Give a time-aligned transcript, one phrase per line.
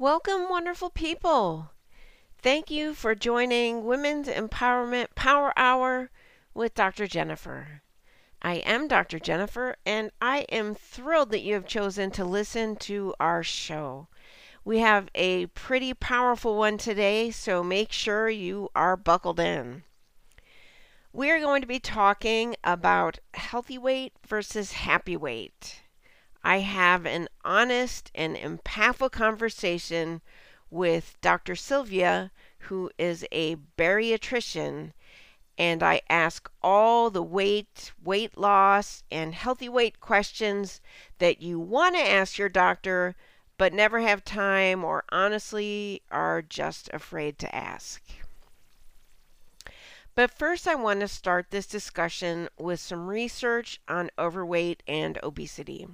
[0.00, 1.72] Welcome, wonderful people.
[2.40, 6.12] Thank you for joining Women's Empowerment Power Hour
[6.54, 7.08] with Dr.
[7.08, 7.82] Jennifer.
[8.40, 9.18] I am Dr.
[9.18, 14.06] Jennifer, and I am thrilled that you have chosen to listen to our show.
[14.64, 19.82] We have a pretty powerful one today, so make sure you are buckled in.
[21.12, 25.80] We are going to be talking about healthy weight versus happy weight.
[26.44, 30.22] I have an honest and impactful conversation
[30.70, 31.56] with Dr.
[31.56, 34.92] Sylvia, who is a bariatrician,
[35.56, 40.80] and I ask all the weight, weight loss, and healthy weight questions
[41.18, 43.16] that you want to ask your doctor
[43.56, 48.02] but never have time or honestly are just afraid to ask.
[50.14, 55.88] But first, I want to start this discussion with some research on overweight and obesity.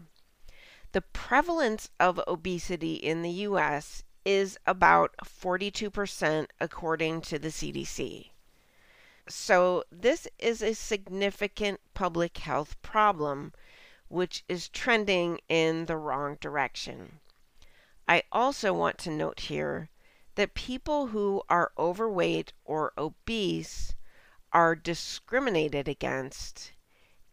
[0.94, 4.04] The prevalence of obesity in the U.S.
[4.24, 8.30] is about 42% according to the CDC.
[9.26, 13.52] So, this is a significant public health problem
[14.06, 17.18] which is trending in the wrong direction.
[18.06, 19.90] I also want to note here
[20.36, 23.96] that people who are overweight or obese
[24.52, 26.70] are discriminated against,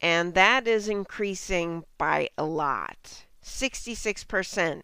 [0.02, 4.84] and that is increasing by a lot 66%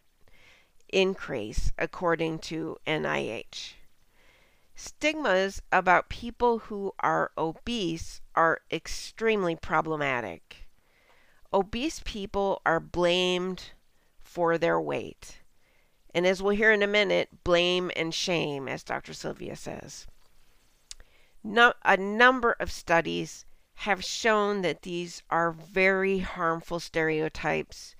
[0.90, 3.74] increase, according to NIH.
[4.76, 10.68] Stigmas about people who are obese are extremely problematic.
[11.52, 13.72] Obese people are blamed
[14.20, 15.42] for their weight.
[16.14, 19.14] And as we'll hear in a minute, blame and shame, as Dr.
[19.14, 20.08] Sylvia says
[21.44, 27.96] no, a number of studies have shown that these are very harmful stereotypes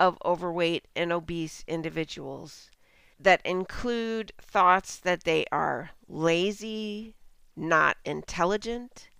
[0.00, 2.70] of overweight and obese individuals
[3.20, 7.14] that include thoughts that they are lazy,
[7.54, 9.10] not intelligent,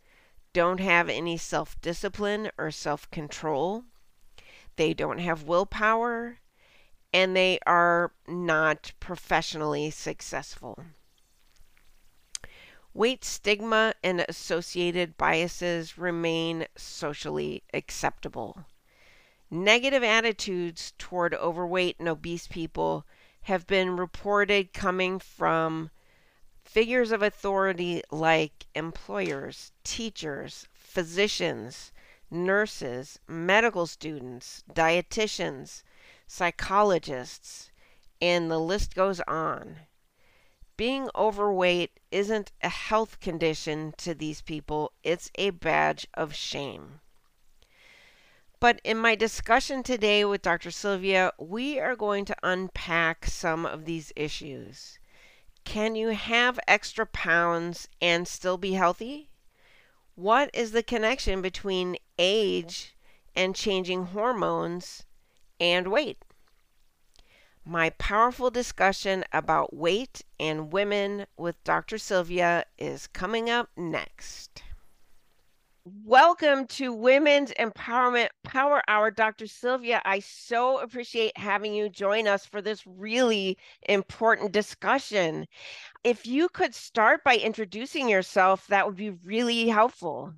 [0.55, 3.85] don't have any self discipline or self control,
[4.77, 6.39] they don't have willpower,
[7.13, 10.85] and they are not professionally successful.
[12.95, 18.65] Weight stigma and associated biases remain socially acceptable.
[19.51, 23.05] Negative attitudes toward overweight and obese people
[23.43, 25.91] have been reported coming from
[26.63, 31.93] figures of authority like employers, teachers, physicians,
[32.31, 35.83] nurses, medical students, dietitians,
[36.27, 37.71] psychologists,
[38.21, 39.81] and the list goes on
[40.81, 47.01] being overweight isn't a health condition to these people, it's a badge of shame.
[48.61, 50.71] But in my discussion today with Dr.
[50.71, 54.99] Sylvia, we are going to unpack some of these issues.
[55.65, 59.31] Can you have extra pounds and still be healthy?
[60.15, 62.95] What is the connection between age
[63.35, 65.07] and changing hormones
[65.59, 66.23] and weight?
[67.65, 71.97] My powerful discussion about weight and women with Dr.
[71.97, 74.63] Sylvia is coming up next.
[75.87, 79.47] Welcome to Women's Empowerment Power Hour, Dr.
[79.47, 80.03] Sylvia.
[80.05, 83.57] I so appreciate having you join us for this really
[83.89, 85.47] important discussion.
[86.05, 90.35] If you could start by introducing yourself, that would be really helpful.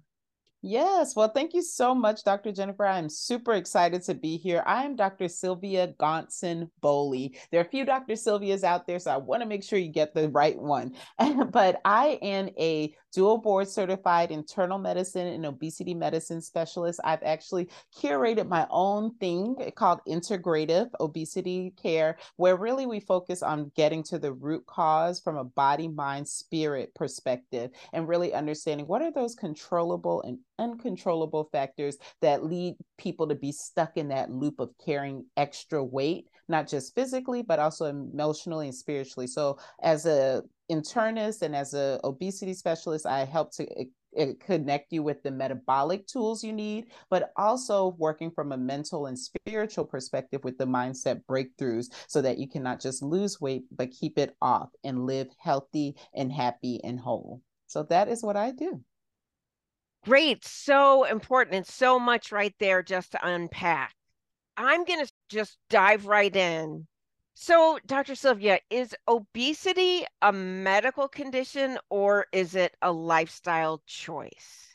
[0.64, 1.16] Yes.
[1.16, 2.52] Well, thank you so much, Dr.
[2.52, 2.86] Jennifer.
[2.86, 4.62] I'm super excited to be here.
[4.64, 5.26] I am Dr.
[5.26, 7.36] Sylvia Gonson Bowley.
[7.50, 8.12] There are a few Dr.
[8.12, 10.92] Sylvias out there, so I want to make sure you get the right one.
[11.50, 17.00] but I am a dual board certified internal medicine and obesity medicine specialist.
[17.04, 23.70] I've actually curated my own thing called integrative obesity care, where really we focus on
[23.76, 29.02] getting to the root cause from a body, mind, spirit perspective and really understanding what
[29.02, 34.60] are those controllable and uncontrollable factors that lead people to be stuck in that loop
[34.60, 40.42] of carrying extra weight not just physically but also emotionally and spiritually so as a
[40.72, 43.84] internist and as a obesity specialist, I help to eh,
[44.16, 49.06] eh, connect you with the metabolic tools you need, but also working from a mental
[49.06, 53.64] and spiritual perspective with the mindset breakthroughs so that you can not just lose weight,
[53.70, 57.42] but keep it off and live healthy and happy and whole.
[57.66, 58.80] So that is what I do.
[60.04, 60.44] Great.
[60.44, 63.94] So important and so much right there just to unpack.
[64.56, 66.86] I'm going to just dive right in
[67.34, 68.14] so, Dr.
[68.14, 74.68] Sylvia, is obesity a medical condition or is it a lifestyle choice?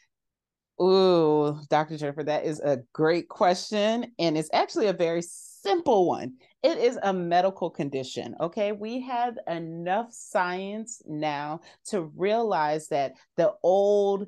[0.82, 1.98] Ooh, Dr.
[1.98, 4.12] Jennifer, that is a great question.
[4.20, 6.34] And it's actually a very simple one.
[6.64, 8.36] It is a medical condition.
[8.42, 8.72] Okay.
[8.72, 14.28] We have enough science now to realize that the old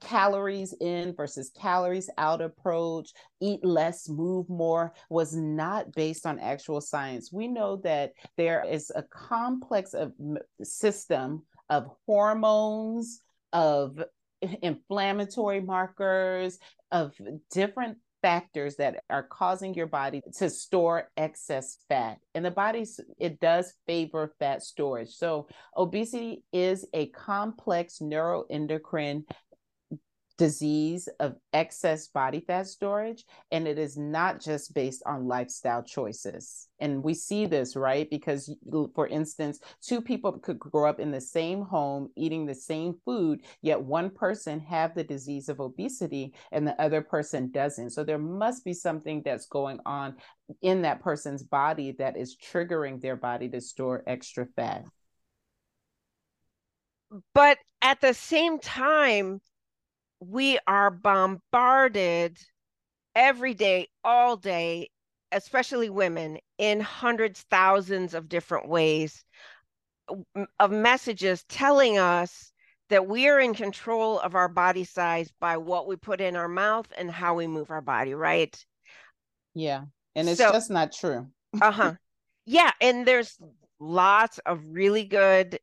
[0.00, 3.10] calories in versus calories out approach,
[3.40, 7.30] eat less, move more, was not based on actual science.
[7.32, 10.12] We know that there is a complex of
[10.62, 13.20] system of hormones,
[13.52, 14.02] of
[14.62, 16.58] inflammatory markers,
[16.90, 17.12] of
[17.50, 22.84] different factors that are causing your body to store excess fat and the body
[23.18, 25.10] it does favor fat storage.
[25.10, 29.24] So obesity is a complex neuroendocrine
[30.38, 36.68] disease of excess body fat storage and it is not just based on lifestyle choices.
[36.78, 38.08] And we see this right?
[38.08, 38.54] Because
[38.94, 43.40] for instance two people could grow up in the same home eating the same food
[43.62, 47.90] yet one person have the disease of obesity and the other person doesn't.
[47.90, 50.16] So there must be something that's going on
[50.62, 54.84] in that person's body that is triggering their body to store extra fat.
[57.34, 59.40] But at the same time
[60.20, 62.38] we are bombarded
[63.14, 64.90] every day, all day,
[65.32, 69.24] especially women, in hundreds, thousands of different ways
[70.58, 72.52] of messages telling us
[72.88, 76.48] that we are in control of our body size by what we put in our
[76.48, 78.64] mouth and how we move our body, right?
[79.54, 79.82] Yeah.
[80.14, 81.28] And it's so, just not true.
[81.60, 81.94] uh huh.
[82.46, 82.72] Yeah.
[82.80, 83.38] And there's
[83.78, 85.58] lots of really good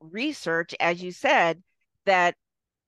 [0.00, 1.62] research, as you said,
[2.04, 2.34] that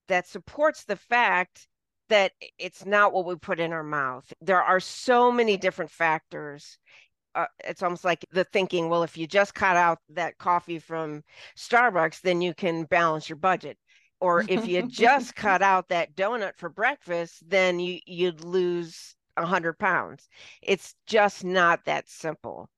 [0.09, 1.67] that supports the fact
[2.09, 4.31] that it's not what we put in our mouth.
[4.41, 6.77] There are so many different factors.
[7.35, 11.23] Uh, it's almost like the thinking, well, if you just cut out that coffee from
[11.57, 13.77] Starbucks, then you can balance your budget.
[14.19, 19.77] Or if you just cut out that donut for breakfast, then you, you'd lose 100
[19.77, 20.27] pounds.
[20.61, 22.69] It's just not that simple.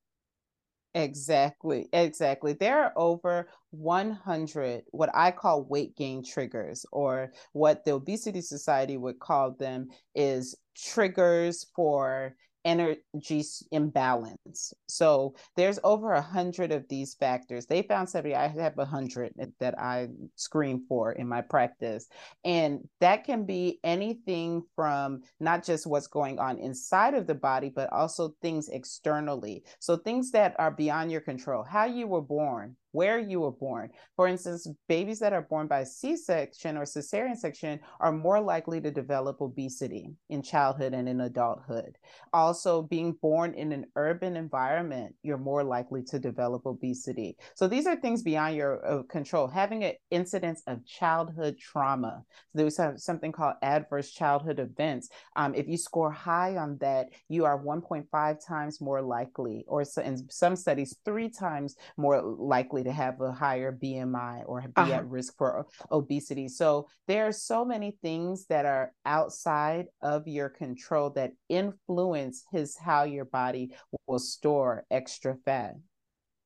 [0.95, 2.51] Exactly, exactly.
[2.53, 8.97] There are over 100 what I call weight gain triggers, or what the Obesity Society
[8.97, 12.35] would call them is triggers for
[12.65, 14.73] energy imbalance.
[14.87, 17.65] So there's over a hundred of these factors.
[17.65, 22.07] They found 70, I have a hundred that I screen for in my practice.
[22.45, 27.71] And that can be anything from not just what's going on inside of the body,
[27.73, 29.63] but also things externally.
[29.79, 33.89] So things that are beyond your control, how you were born, where you were born.
[34.15, 38.81] For instance, babies that are born by C section or cesarean section are more likely
[38.81, 41.97] to develop obesity in childhood and in adulthood.
[42.33, 47.37] Also, being born in an urban environment, you're more likely to develop obesity.
[47.55, 49.47] So, these are things beyond your uh, control.
[49.47, 52.23] Having an incidence of childhood trauma,
[52.53, 55.09] there was something called adverse childhood events.
[55.35, 60.01] Um, if you score high on that, you are 1.5 times more likely, or so,
[60.01, 64.71] in some studies, three times more likely likely to have a higher BMI or be
[64.75, 64.91] uh-huh.
[64.93, 66.47] at risk for obesity.
[66.47, 72.77] So there are so many things that are outside of your control that influence his
[72.77, 73.71] how your body
[74.07, 75.75] will store extra fat.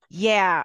[0.10, 0.64] Yeah.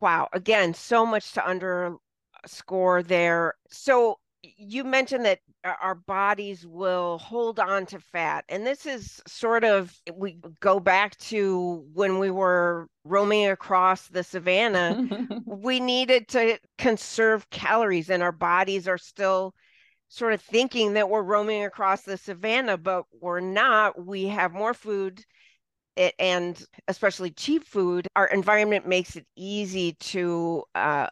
[0.00, 0.28] Wow.
[0.32, 3.54] Again, so much to underscore there.
[3.70, 8.44] So you mentioned that our bodies will hold on to fat.
[8.48, 14.24] And this is sort of, we go back to when we were roaming across the
[14.24, 15.06] savannah,
[15.46, 19.54] we needed to conserve calories, and our bodies are still
[20.08, 24.04] sort of thinking that we're roaming across the savannah, but we're not.
[24.04, 25.22] We have more food.
[26.18, 31.08] and especially cheap food, our environment makes it easy to uh,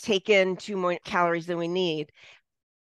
[0.00, 2.10] take in two more calories than we need.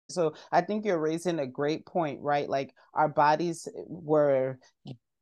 [0.10, 2.50] So I think you're raising a great point, right?
[2.50, 4.58] Like our bodies were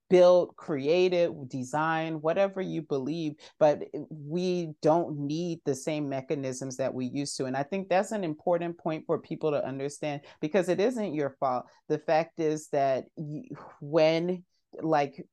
[0.10, 7.08] built, created, designed, whatever you believe, but we don't need the same mechanisms that we
[7.08, 7.46] used to.
[7.46, 11.36] And I think that's an important point for people to understand because it isn't your
[11.40, 11.66] fault.
[11.90, 13.06] The fact is that
[13.82, 14.44] when
[14.82, 15.26] like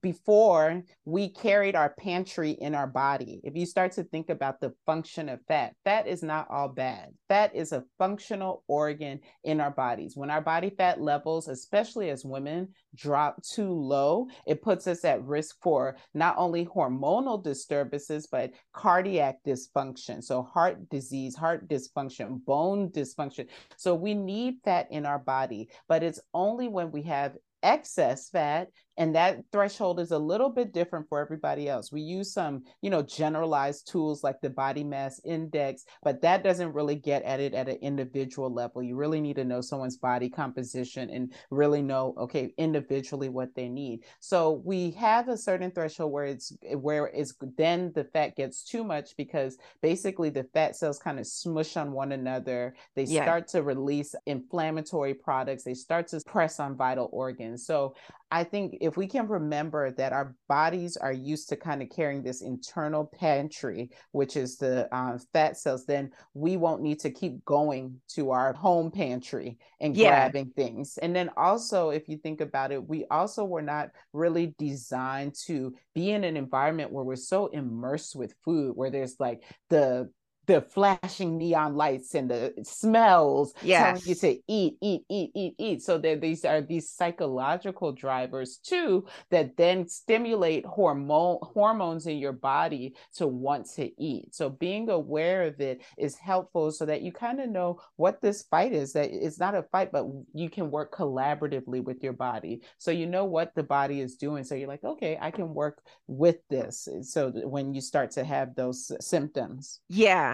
[0.00, 4.72] before we carried our pantry in our body if you start to think about the
[4.86, 7.10] function of fat fat is not all bad.
[7.28, 10.16] Fat is a functional organ in our bodies.
[10.16, 15.24] When our body fat levels especially as women drop too low it puts us at
[15.24, 20.22] risk for not only hormonal disturbances but cardiac dysfunction.
[20.22, 23.48] So heart disease heart dysfunction bone dysfunction.
[23.76, 28.68] So we need fat in our body but it's only when we have excess fat
[28.96, 31.92] and that threshold is a little bit different for everybody else.
[31.92, 36.72] We use some you know generalized tools like the body mass index but that doesn't
[36.72, 38.82] really get at it at an individual level.
[38.82, 43.68] You really need to know someone's body composition and really know okay individually what they
[43.68, 44.04] need.
[44.20, 48.84] So we have a certain threshold where it's where it's then the fat gets too
[48.84, 52.74] much because basically the fat cells kind of smush on one another.
[52.94, 53.24] They yeah.
[53.24, 55.64] start to release inflammatory products.
[55.64, 57.66] They start to press on vital organs.
[57.66, 57.94] So
[58.32, 62.22] I think if we can remember that our bodies are used to kind of carrying
[62.22, 67.44] this internal pantry, which is the uh, fat cells, then we won't need to keep
[67.44, 70.08] going to our home pantry and yeah.
[70.08, 70.96] grabbing things.
[70.96, 75.74] And then also, if you think about it, we also were not really designed to
[75.94, 80.10] be in an environment where we're so immersed with food, where there's like the
[80.46, 84.02] the flashing neon lights and the smells yes.
[84.02, 85.82] telling you to eat, eat, eat, eat, eat.
[85.82, 92.32] So there these are these psychological drivers too that then stimulate hormone hormones in your
[92.32, 94.34] body to want to eat.
[94.34, 98.42] So being aware of it is helpful so that you kind of know what this
[98.42, 98.92] fight is.
[98.94, 102.62] That it's not a fight, but you can work collaboratively with your body.
[102.78, 104.42] So you know what the body is doing.
[104.42, 106.88] So you're like, okay, I can work with this.
[107.02, 109.80] So when you start to have those symptoms.
[109.88, 110.32] Yeah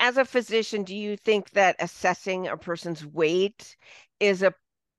[0.00, 3.76] as a physician, do you think that assessing a person's weight
[4.18, 4.52] is a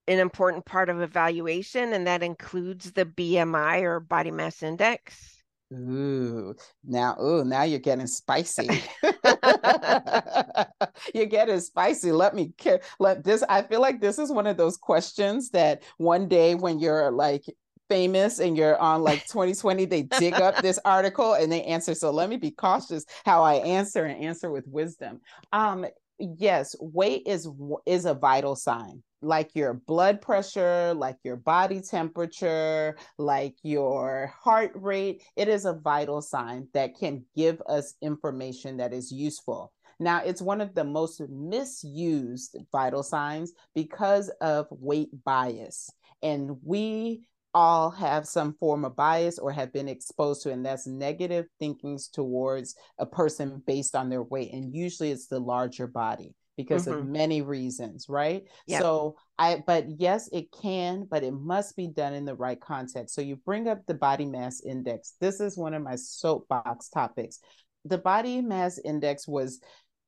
[0.07, 5.43] an important part of evaluation and that includes the BMI or body mass index?
[5.73, 6.53] Ooh,
[6.83, 8.67] now, ooh, now you're getting spicy.
[11.15, 12.11] you're getting spicy.
[12.11, 12.53] Let me
[12.99, 13.43] let this.
[13.47, 17.45] I feel like this is one of those questions that one day when you're like
[17.91, 21.93] famous and you're on like 20/20 they dig up this article and they answer.
[21.93, 25.19] So let me be cautious how i answer and answer with wisdom.
[25.51, 25.85] Um
[26.17, 27.49] yes weight is
[27.85, 29.03] is a vital sign.
[29.21, 35.73] Like your blood pressure like your body temperature like your heart rate it is a
[35.73, 39.73] vital sign that can give us information that is useful.
[39.99, 45.91] Now, it's one of the most misused vital signs because of weight bias.
[46.23, 47.21] And we
[47.53, 52.07] all have some form of bias or have been exposed to, and that's negative thinkings
[52.07, 54.53] towards a person based on their weight.
[54.53, 56.99] And usually it's the larger body because mm-hmm.
[56.99, 58.43] of many reasons, right?
[58.67, 58.81] Yep.
[58.81, 63.15] So I but yes, it can, but it must be done in the right context.
[63.15, 65.13] So you bring up the body mass index.
[65.19, 67.39] This is one of my soapbox topics.
[67.85, 69.61] The body mass index was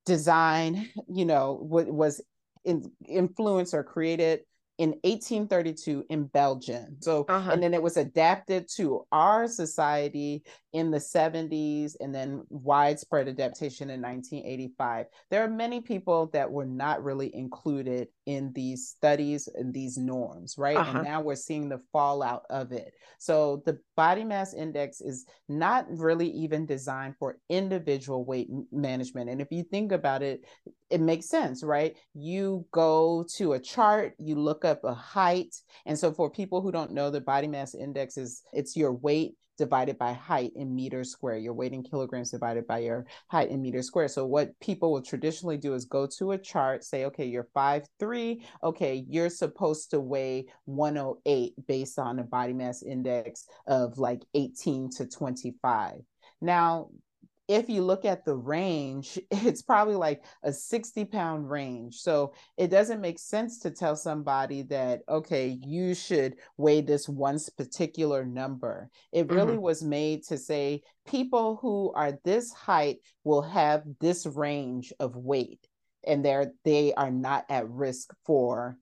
[0.05, 2.21] designed, you know, was
[2.63, 4.41] in, influenced or created
[4.79, 6.97] in 1832 in Belgium.
[6.99, 7.51] So, uh-huh.
[7.51, 13.91] and then it was adapted to our society in the 70s and then widespread adaptation
[13.91, 15.05] in 1985.
[15.29, 20.55] There are many people that were not really included in these studies and these norms,
[20.57, 20.77] right?
[20.77, 20.97] Uh-huh.
[20.97, 22.93] And now we're seeing the fallout of it.
[23.19, 29.29] So the body mass index is not really even designed for individual weight management.
[29.29, 30.43] And if you think about it,
[30.89, 31.95] it makes sense, right?
[32.13, 35.55] You go to a chart, you look up a height.
[35.85, 39.35] And so for people who don't know, the body mass index is it's your weight
[39.57, 43.61] divided by height in meters square, your weight in kilograms divided by your height in
[43.61, 44.07] meters square.
[44.07, 47.85] So what people will traditionally do is go to a chart, say, okay, you're five
[47.99, 48.43] three.
[48.63, 54.89] Okay, you're supposed to weigh 108 based on a body mass index of like 18
[54.97, 56.01] to 25.
[56.41, 56.89] Now,
[57.47, 61.95] if you look at the range, it's probably like a 60 pound range.
[61.95, 67.39] So it doesn't make sense to tell somebody that, okay, you should weigh this one
[67.57, 68.89] particular number.
[69.11, 69.61] It really mm-hmm.
[69.61, 75.67] was made to say people who are this height will have this range of weight
[76.05, 78.77] and they're they are not at risk for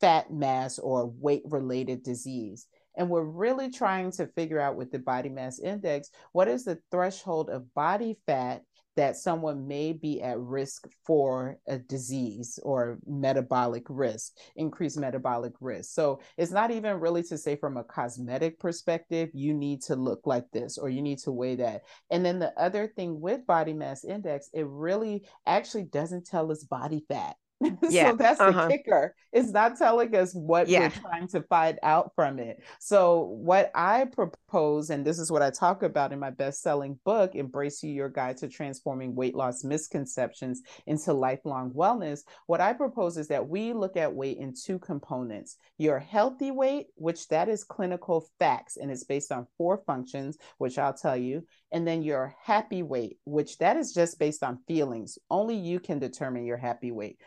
[0.00, 4.98] fat mass or weight related disease and we're really trying to figure out with the
[4.98, 8.62] body mass index what is the threshold of body fat
[8.96, 15.92] that someone may be at risk for a disease or metabolic risk, increased metabolic risk.
[15.92, 20.26] So it's not even really to say from a cosmetic perspective, you need to look
[20.26, 21.82] like this or you need to weigh that.
[22.10, 26.64] And then the other thing with body mass index, it really actually doesn't tell us
[26.64, 27.36] body fat.
[27.90, 28.10] Yeah.
[28.10, 28.66] so that's uh-huh.
[28.66, 29.14] the kicker.
[29.32, 30.80] It's not telling us what yeah.
[30.80, 32.62] we're trying to find out from it.
[32.78, 37.34] So what I propose, and this is what I talk about in my best-selling book,
[37.34, 42.20] Embrace You, Your Guide to Transforming Weight Loss Misconceptions into Lifelong Wellness.
[42.46, 45.56] What I propose is that we look at weight in two components.
[45.78, 50.78] Your healthy weight, which that is clinical facts, and it's based on four functions, which
[50.78, 51.44] I'll tell you.
[51.72, 55.18] And then your happy weight, which that is just based on feelings.
[55.28, 57.18] Only you can determine your happy weight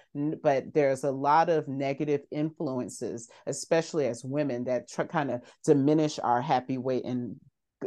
[0.41, 6.41] but there's a lot of negative influences, especially as women, that kind of diminish our
[6.41, 7.35] happy weight and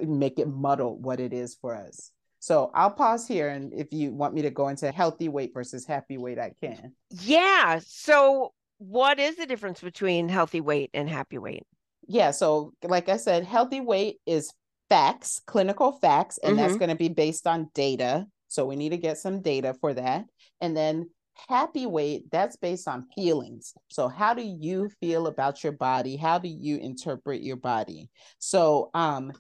[0.01, 2.11] make it muddle what it is for us.
[2.41, 3.51] So I'll pause here.
[3.51, 6.93] And if you want me to go into healthy weight versus happy weight, I can.
[7.11, 7.81] Yeah.
[7.85, 11.65] So, what is the difference between healthy weight and happy weight?
[12.09, 12.31] Yeah.
[12.31, 14.53] So, like I said, healthy weight is
[14.89, 16.63] facts, clinical facts, and mm-hmm.
[16.63, 18.27] that's going to be based on data.
[18.49, 20.25] So, we need to get some data for that.
[20.63, 21.11] And then
[21.49, 23.75] happy weight, that's based on feelings.
[23.89, 26.17] So, how do you feel about your body?
[26.17, 28.11] How do you interpret your body?
[28.39, 29.33] So, um,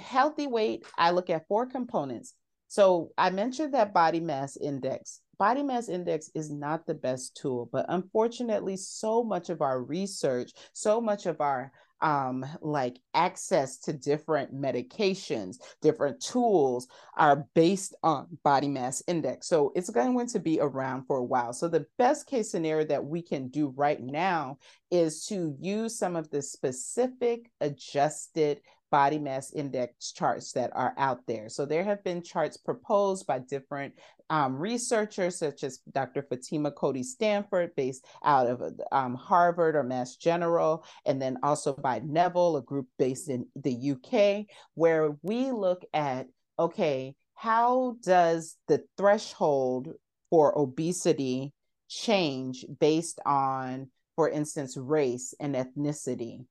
[0.00, 2.34] healthy weight, I look at four components.
[2.68, 5.20] So I mentioned that body mass index.
[5.38, 10.52] Body mass index is not the best tool, but unfortunately, so much of our research,
[10.72, 11.70] so much of our
[12.02, 19.46] um, like access to different medications, different tools are based on body mass index.
[19.46, 21.52] So it's going to be around for a while.
[21.52, 24.58] So the best case scenario that we can do right now
[24.90, 28.60] is to use some of the specific adjusted
[28.92, 31.48] body mass index charts that are out there.
[31.48, 33.94] So there have been charts proposed by different
[34.28, 36.22] um, researchers, such as Dr.
[36.28, 42.00] Fatima Cody Stanford, based out of um, Harvard or Mass General, and then also by
[42.04, 46.26] Neville, a group based in the UK, where we look at
[46.58, 49.88] okay, how does the threshold
[50.30, 51.52] for obesity
[51.88, 56.44] change based on, for instance, race and ethnicity?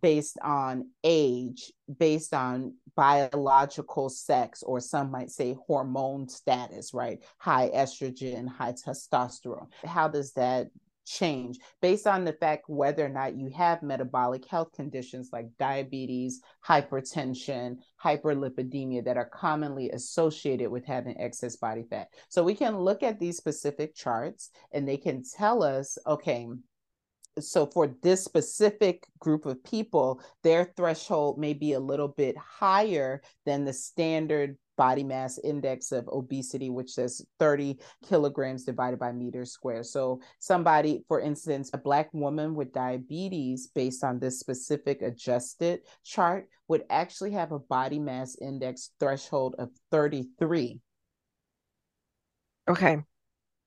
[0.00, 7.18] Based on age, based on biological sex, or some might say hormone status, right?
[7.38, 9.68] High estrogen, high testosterone.
[9.84, 10.68] How does that
[11.08, 16.42] change based on the fact whether or not you have metabolic health conditions like diabetes,
[16.66, 22.08] hypertension, hyperlipidemia that are commonly associated with having excess body fat.
[22.28, 26.46] So we can look at these specific charts and they can tell us, okay,
[27.40, 33.20] so for this specific group of people their threshold may be a little bit higher
[33.44, 37.78] than the standard body mass index of obesity which says 30
[38.08, 44.04] kilograms divided by meter square so somebody for instance a black woman with diabetes based
[44.04, 50.80] on this specific adjusted chart would actually have a body mass index threshold of 33
[52.68, 52.98] okay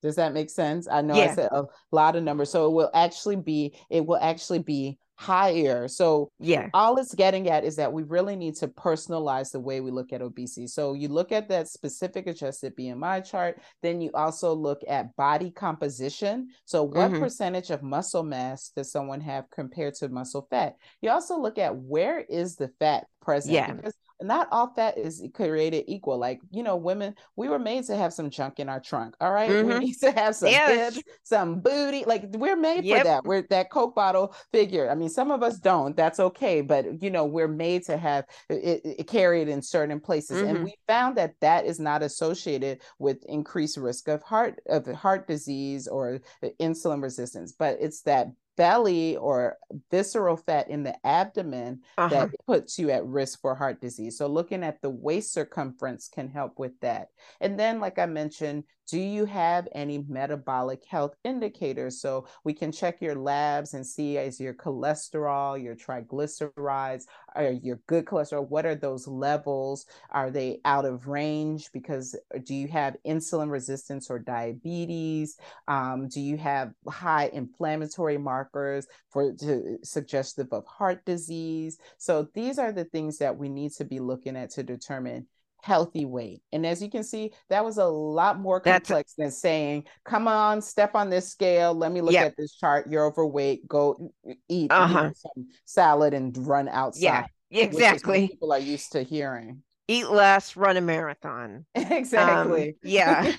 [0.02, 0.88] does that make sense?
[0.90, 1.30] I know yeah.
[1.30, 2.50] I said a lot of numbers.
[2.50, 5.86] So it will actually be, it will actually be higher.
[5.86, 9.80] So yeah, all it's getting at is that we really need to personalize the way
[9.80, 10.66] we look at obesity.
[10.66, 15.50] So you look at that specific adjusted BMI chart, then you also look at body
[15.52, 16.48] composition.
[16.64, 17.20] So what mm-hmm.
[17.20, 20.74] percentage of muscle mass does someone have compared to muscle fat?
[21.00, 23.72] You also look at where is the fat present yeah.
[23.72, 26.18] because not all fat is created equal.
[26.18, 29.14] Like, you know, women, we were made to have some junk in our trunk.
[29.20, 29.50] All right?
[29.50, 29.68] mm-hmm.
[29.68, 30.94] We need to have some yes.
[30.94, 32.04] hips, some booty.
[32.04, 32.98] Like we're made yep.
[32.98, 33.24] for that.
[33.24, 34.90] We're that Coke bottle figure.
[34.90, 35.96] I mean, some of us don't.
[35.96, 36.60] That's okay.
[36.60, 40.38] But you know, we're made to have it, it carried in certain places.
[40.38, 40.56] Mm-hmm.
[40.56, 45.26] And we found that that is not associated with increased risk of heart of heart
[45.26, 46.20] disease or
[46.60, 49.56] insulin resistance, but it's that belly or
[49.90, 52.08] visceral fat in the abdomen uh-huh.
[52.08, 54.18] that puts you at risk for heart disease.
[54.18, 57.08] So, looking at the waist circumference can help with that.
[57.40, 62.00] And then, like I mentioned, do you have any metabolic health indicators?
[62.00, 67.04] So we can check your labs and see is your cholesterol, your triglycerides,
[67.34, 69.86] or your good cholesterol, what are those levels?
[70.10, 71.70] Are they out of range?
[71.72, 75.36] Because uh, do you have insulin resistance or diabetes?
[75.68, 81.78] Um, do you have high inflammatory markers for to, suggestive of heart disease?
[81.98, 85.26] So these are the things that we need to be looking at to determine
[85.62, 86.42] healthy weight.
[86.52, 89.14] And as you can see, that was a lot more complex That's...
[89.14, 91.72] than saying, come on, step on this scale.
[91.72, 92.26] Let me look yep.
[92.26, 92.90] at this chart.
[92.90, 93.66] You're overweight.
[93.66, 94.12] Go
[94.48, 95.12] eat uh-huh.
[95.14, 97.00] some salad and run outside.
[97.00, 98.28] Yeah, exactly.
[98.28, 99.62] people are used to hearing.
[99.88, 101.66] Eat less, run a marathon.
[101.74, 102.68] exactly.
[102.68, 103.32] Um, yeah.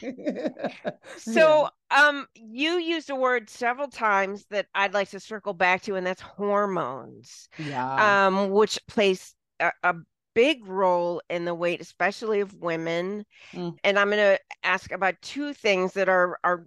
[1.17, 5.95] so um you used a word several times that I'd like to circle back to,
[5.95, 7.47] and that's hormones.
[7.57, 8.27] Yeah.
[8.27, 9.95] Um, which plays a, a
[10.33, 13.25] big role in the weight, especially of women.
[13.53, 13.77] Mm.
[13.83, 16.65] And I'm going to ask about two things that are are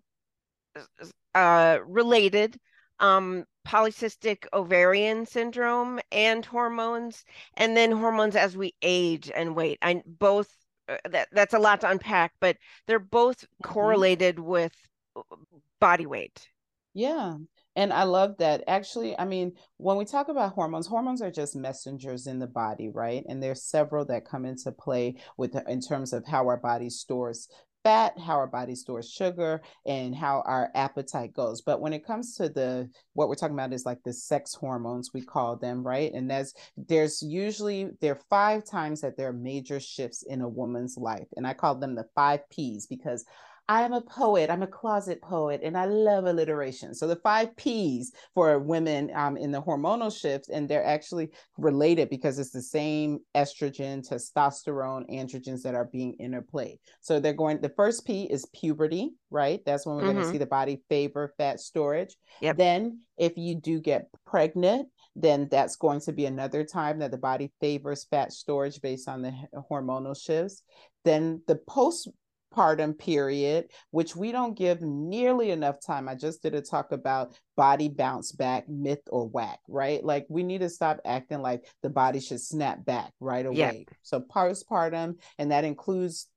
[1.35, 2.59] uh, related:
[3.00, 7.24] um, polycystic ovarian syndrome and hormones,
[7.57, 9.79] and then hormones as we age and weight.
[9.83, 10.48] I both
[10.88, 13.72] uh, that that's a lot to unpack, but they're both mm-hmm.
[13.72, 14.46] correlated mm-hmm.
[14.46, 14.72] with
[15.16, 15.37] uh,
[15.81, 16.48] body weight.
[16.94, 17.37] Yeah.
[17.77, 18.65] And I love that.
[18.67, 22.89] Actually, I mean, when we talk about hormones, hormones are just messengers in the body,
[22.89, 23.23] right?
[23.29, 27.49] And there's several that come into play with in terms of how our body stores
[27.85, 31.61] fat, how our body stores sugar, and how our appetite goes.
[31.61, 35.11] But when it comes to the what we're talking about is like the sex hormones,
[35.15, 36.12] we call them, right?
[36.12, 40.49] And that's there's usually there are five times that there are major shifts in a
[40.49, 41.29] woman's life.
[41.37, 43.25] And I call them the five P's because
[43.68, 46.94] I'm a poet, I'm a closet poet, and I love alliteration.
[46.94, 52.09] So the five P's for women um, in the hormonal shifts, and they're actually related
[52.09, 56.79] because it's the same estrogen, testosterone, androgens that are being interplayed.
[57.00, 59.61] So they're going, the first P is puberty, right?
[59.66, 60.12] That's when we're mm-hmm.
[60.12, 62.14] going to see the body favor fat storage.
[62.40, 62.57] Yep.
[62.59, 67.16] Then if you do get pregnant, then that's going to be another time that the
[67.16, 69.33] body favors fat storage based on the
[69.70, 70.62] hormonal shifts.
[71.05, 72.09] Then the post
[72.57, 76.09] postpartum period, which we don't give nearly enough time.
[76.09, 80.05] I just did a talk about body bounce back, myth or whack, right?
[80.05, 83.87] Like we need to stop acting like the body should snap back right away.
[83.88, 83.95] Yeah.
[84.03, 86.29] So postpartum, and that includes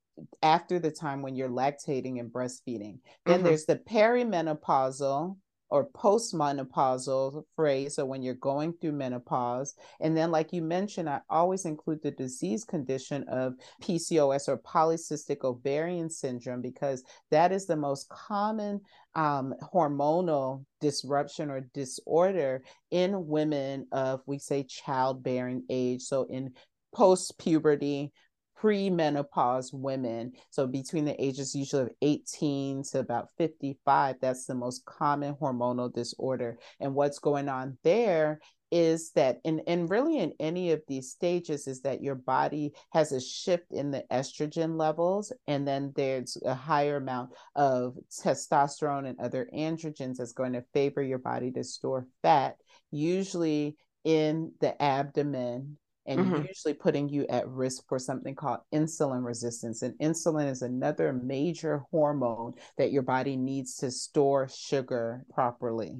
[0.42, 2.98] after the time when you're lactating and breastfeeding.
[3.24, 3.44] Then mm-hmm.
[3.44, 5.36] there's the perimenopausal
[5.70, 7.94] or postmenopausal phrase.
[7.94, 9.74] So when you're going through menopause.
[10.00, 15.44] And then, like you mentioned, I always include the disease condition of PCOS or polycystic
[15.44, 18.80] ovarian syndrome because that is the most common
[19.14, 26.02] um, hormonal disruption or disorder in women of, we say, childbearing age.
[26.02, 26.52] So in
[26.92, 28.12] post puberty,
[28.60, 30.32] pre-menopause women.
[30.50, 35.92] So between the ages usually of 18 to about 55 that's the most common hormonal
[35.92, 36.58] disorder.
[36.78, 41.66] And what's going on there is that in and really in any of these stages
[41.66, 46.54] is that your body has a shift in the estrogen levels and then there's a
[46.54, 52.06] higher amount of testosterone and other androgens that's going to favor your body to store
[52.22, 52.54] fat
[52.92, 56.46] usually in the abdomen and mm-hmm.
[56.46, 59.82] usually putting you at risk for something called insulin resistance.
[59.82, 65.98] And insulin is another major hormone that your body needs to store sugar properly.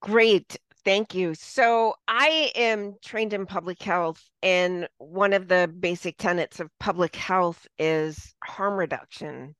[0.00, 0.56] Great.
[0.82, 1.34] Thank you.
[1.34, 7.14] So, I am trained in public health, and one of the basic tenets of public
[7.16, 9.54] health is harm reduction.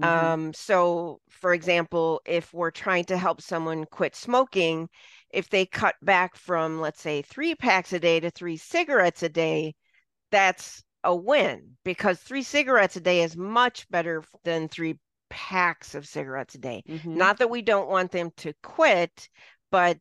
[0.00, 0.04] Mm-hmm.
[0.04, 4.88] Um, so, for example, if we're trying to help someone quit smoking,
[5.32, 9.28] if they cut back from, let's say, three packs a day to three cigarettes a
[9.28, 9.74] day,
[10.30, 14.98] that's a win because three cigarettes a day is much better than three
[15.30, 16.82] packs of cigarettes a day.
[16.88, 17.16] Mm-hmm.
[17.16, 19.28] Not that we don't want them to quit,
[19.70, 19.98] but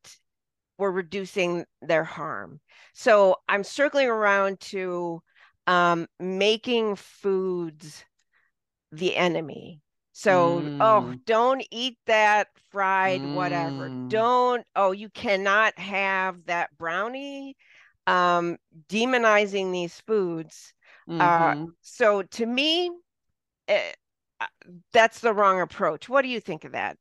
[0.78, 2.60] we're reducing their harm.
[2.94, 5.22] So I'm circling around to
[5.67, 8.04] um, making foods
[8.91, 9.81] the enemy.
[10.13, 10.78] So, oh, mm.
[10.82, 13.36] oh, don't eat that fried mm.
[13.36, 13.89] whatever.
[14.10, 17.56] Don't, oh, you cannot have that brownie.
[18.08, 18.58] Um,
[18.89, 20.74] demonizing these foods.
[21.08, 21.63] Uh, mm-hmm.
[21.63, 22.89] Uh, so to me,
[23.67, 23.91] eh,
[24.39, 24.47] uh,
[24.91, 26.10] that's the wrong approach.
[26.10, 26.97] What do you think of that?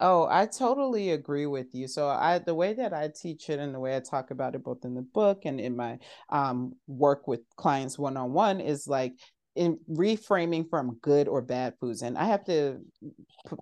[0.00, 1.88] Oh, I totally agree with you.
[1.88, 4.62] So I the way that I teach it and the way I talk about it
[4.62, 5.98] both in the book and in my
[6.28, 9.14] um, work with clients one on one is like
[9.58, 12.02] in reframing from good or bad foods.
[12.02, 12.78] And I have to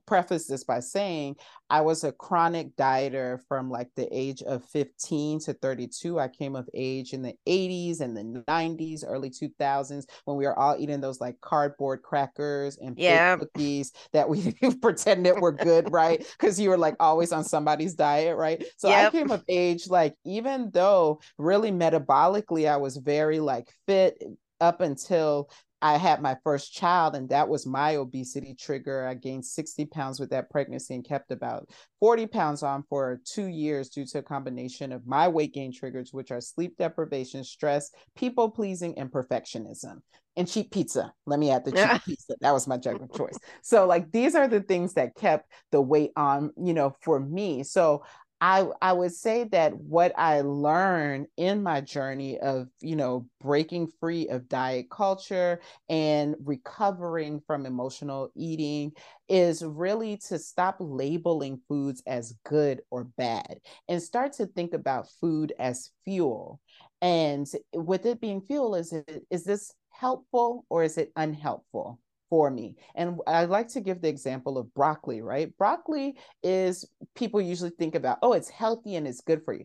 [0.06, 1.36] preface this by saying
[1.70, 6.20] I was a chronic dieter from like the age of 15 to 32.
[6.20, 10.58] I came of age in the 80s and the 90s, early 2000s when we were
[10.58, 13.36] all eating those like cardboard crackers and yeah.
[13.38, 16.26] cookies that we pretended were good, right?
[16.38, 18.62] Because you were like always on somebody's diet, right?
[18.76, 19.08] So yep.
[19.08, 24.22] I came of age like even though really metabolically I was very like fit
[24.60, 25.50] up until
[25.82, 29.06] I had my first child, and that was my obesity trigger.
[29.06, 31.68] I gained 60 pounds with that pregnancy and kept about
[32.00, 36.12] 40 pounds on for two years due to a combination of my weight gain triggers,
[36.12, 40.00] which are sleep deprivation, stress, people pleasing, and perfectionism.
[40.38, 41.14] And cheap pizza.
[41.24, 42.34] Let me add the cheap pizza.
[42.40, 43.38] That was my drug of choice.
[43.62, 47.62] So, like, these are the things that kept the weight on, you know, for me.
[47.62, 48.02] So,
[48.40, 53.88] I I would say that what I learned in my journey of, you know, breaking
[53.98, 58.92] free of diet culture and recovering from emotional eating
[59.28, 65.08] is really to stop labeling foods as good or bad and start to think about
[65.20, 66.60] food as fuel.
[67.00, 72.00] And with it being fuel, is it is this helpful or is it unhelpful?
[72.30, 72.76] For me.
[72.94, 75.56] And I like to give the example of broccoli, right?
[75.58, 79.64] Broccoli is people usually think about, oh, it's healthy and it's good for you.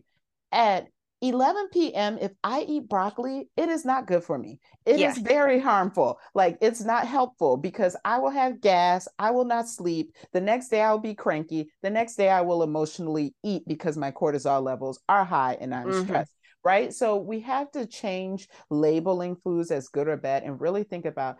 [0.50, 0.88] At
[1.22, 4.58] 11 p.m., if I eat broccoli, it is not good for me.
[4.84, 5.12] It yeah.
[5.12, 6.18] is very harmful.
[6.34, 9.06] Like it's not helpful because I will have gas.
[9.20, 10.12] I will not sleep.
[10.32, 11.70] The next day I'll be cranky.
[11.82, 15.86] The next day I will emotionally eat because my cortisol levels are high and I'm
[15.86, 16.02] mm-hmm.
[16.02, 16.32] stressed.
[16.64, 16.92] Right.
[16.92, 21.38] So we have to change labeling foods as good or bad and really think about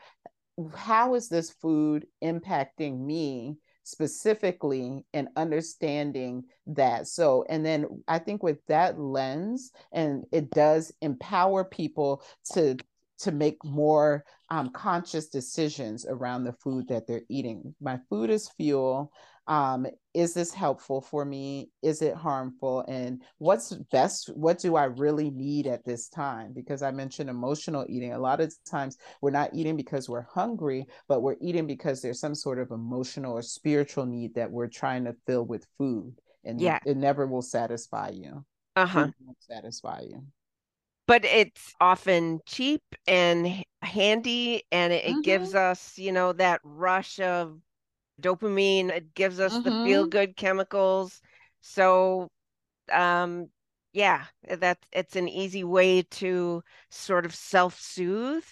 [0.74, 7.08] how is this food impacting me specifically and understanding that?
[7.08, 12.76] So and then i think with that lens and it does empower people to
[13.22, 17.74] to make more um, conscious decisions around the food that they're eating.
[17.80, 19.12] My food is fuel
[19.52, 21.68] um, is this helpful for me?
[21.82, 22.86] Is it harmful?
[22.88, 26.54] And what's best what do i really need at this time?
[26.54, 28.14] Because i mentioned emotional eating.
[28.14, 32.18] A lot of times we're not eating because we're hungry but we're eating because there's
[32.18, 36.58] some sort of emotional or spiritual need that we're trying to fill with food and
[36.58, 36.78] yeah.
[36.86, 38.42] it never will satisfy you.
[38.74, 39.08] Uh-huh.
[39.40, 40.24] Satisfy you.
[41.06, 45.18] But it's often cheap and handy and it, mm-hmm.
[45.18, 47.60] it gives us you know that rush of
[48.22, 49.64] dopamine it gives us mm-hmm.
[49.64, 51.20] the feel good chemicals.
[51.60, 52.28] So
[52.92, 53.48] um
[53.92, 58.44] yeah that it's an easy way to sort of self-soothe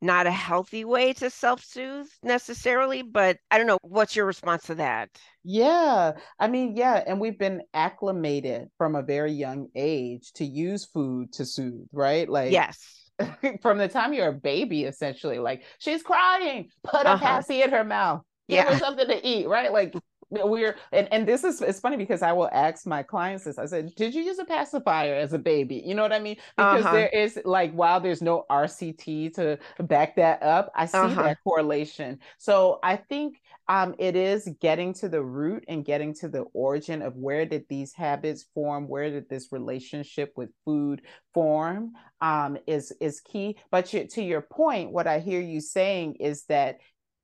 [0.00, 4.74] not a healthy way to self-soothe necessarily but i don't know what's your response to
[4.74, 5.08] that?
[5.44, 10.84] Yeah i mean yeah and we've been acclimated from a very young age to use
[10.84, 12.28] food to soothe right?
[12.28, 12.78] Like yes.
[13.62, 17.24] from the time you're a baby essentially like she's crying put a uh-huh.
[17.24, 18.72] passy in her mouth give yeah.
[18.72, 19.72] her something to eat, right?
[19.72, 19.94] Like
[20.30, 23.58] we're and, and this is it's funny because I will ask my clients this.
[23.58, 25.82] I said, Did you use a pacifier as a baby?
[25.84, 26.36] You know what I mean?
[26.56, 26.94] Because uh-huh.
[26.94, 31.22] there is like while there's no RCT to back that up, I see uh-huh.
[31.22, 32.18] that correlation.
[32.36, 37.02] So I think um, it is getting to the root and getting to the origin
[37.02, 42.92] of where did these habits form, where did this relationship with food form um, is
[43.00, 43.56] is key.
[43.70, 46.78] But to, to your point, what I hear you saying is that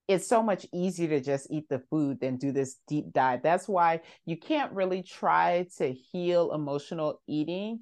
[0.06, 3.42] it's so much easier to just eat the food than do this deep dive.
[3.42, 7.80] That's why you can't really try to heal emotional eating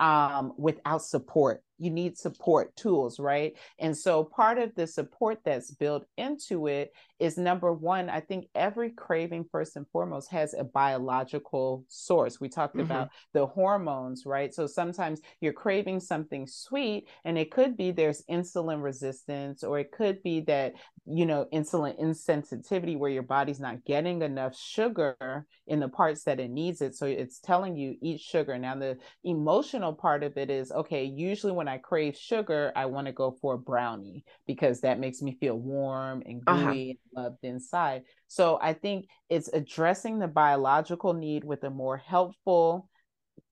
[0.00, 3.56] um, without support you need support tools, right?
[3.78, 8.46] And so part of the support that's built into it is number one, I think
[8.54, 12.40] every craving, first and foremost, has a biological source.
[12.40, 12.90] We talked mm-hmm.
[12.90, 14.54] about the hormones, right?
[14.54, 19.90] So sometimes you're craving something sweet, and it could be there's insulin resistance, or it
[19.90, 20.74] could be that,
[21.06, 26.40] you know, insulin insensitivity where your body's not getting enough sugar in the parts that
[26.40, 26.94] it needs it.
[26.94, 28.58] So it's telling you eat sugar.
[28.58, 33.06] Now, the emotional part of it is okay, usually when I crave sugar, I want
[33.06, 36.72] to go for a brownie because that makes me feel warm and uh-huh.
[36.72, 37.20] gooey uh-huh.
[37.20, 38.02] and loved inside.
[38.26, 42.88] So I think it's addressing the biological need with a more helpful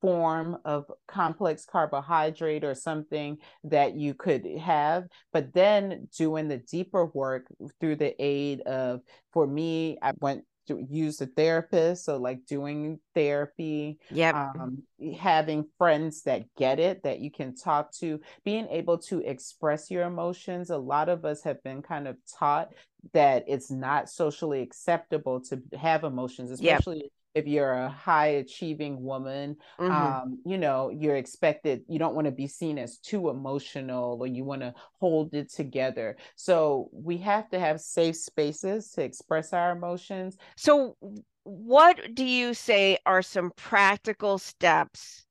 [0.00, 7.06] form of complex carbohydrate or something that you could have but then doing the deeper
[7.06, 7.46] work
[7.80, 9.00] through the aid of
[9.32, 14.82] for me i went use a therapist so like doing therapy yeah um,
[15.18, 20.04] having friends that get it that you can talk to being able to express your
[20.04, 20.70] emotions.
[20.70, 22.72] A lot of us have been kind of taught
[23.12, 29.02] that it's not socially acceptable to have emotions especially yep if you're a high achieving
[29.02, 29.92] woman mm-hmm.
[29.92, 34.26] um, you know you're expected you don't want to be seen as too emotional or
[34.26, 36.16] you want to hold it together.
[36.36, 40.36] So we have to have safe spaces to express our emotions.
[40.56, 40.96] So
[41.44, 45.26] what do you say are some practical steps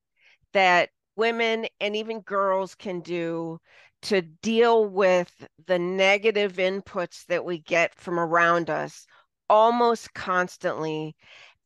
[0.53, 3.59] that women and even girls can do
[4.03, 9.05] to deal with the negative inputs that we get from around us
[9.49, 11.15] almost constantly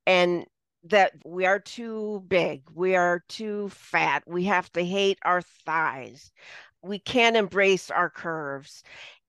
[0.10, 0.48] and
[0.86, 6.32] that we are too big, we are too fat, we have to hate our thighs,
[6.82, 8.82] we can't embrace our curves,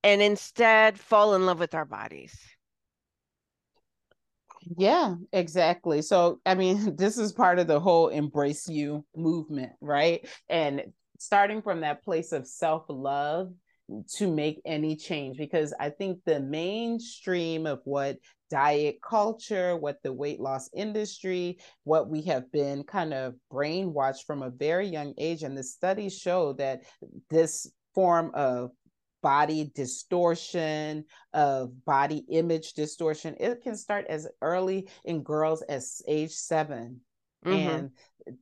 [0.02, 2.34] and instead fall in love with our bodies.
[4.78, 6.00] Yeah, exactly.
[6.00, 10.26] So, I mean, this is part of the whole embrace you movement, right?
[10.48, 10.84] And
[11.18, 13.52] starting from that place of self love
[14.16, 18.18] to make any change, because I think the mainstream of what
[18.50, 24.42] diet culture, what the weight loss industry, what we have been kind of brainwashed from
[24.42, 25.42] a very young age.
[25.42, 26.82] And the studies show that
[27.28, 28.70] this form of
[29.22, 36.32] body distortion, of body image distortion, it can start as early in girls as age
[36.32, 37.00] 7
[37.44, 37.52] mm-hmm.
[37.52, 37.90] And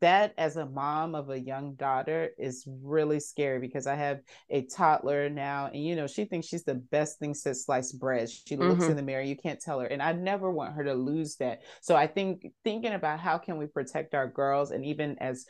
[0.00, 4.20] that as a mom of a young daughter is really scary because I have
[4.50, 8.30] a toddler now and you know she thinks she's the best thing since sliced bread.
[8.30, 8.68] She mm-hmm.
[8.68, 9.86] looks in the mirror, you can't tell her.
[9.86, 11.62] And I never want her to lose that.
[11.80, 15.46] So I think thinking about how can we protect our girls and even as